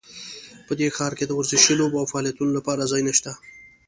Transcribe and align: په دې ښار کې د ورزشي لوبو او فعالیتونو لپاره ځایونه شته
په 0.65 0.71
دې 0.79 0.87
ښار 0.95 1.13
کې 1.17 1.25
د 1.27 1.31
ورزشي 1.39 1.73
لوبو 1.79 1.99
او 2.01 2.09
فعالیتونو 2.11 2.51
لپاره 2.57 2.89
ځایونه 2.91 3.11
شته 3.19 3.31